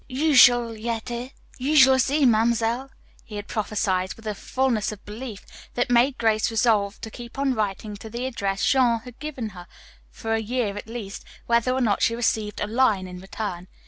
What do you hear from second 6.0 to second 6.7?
Grace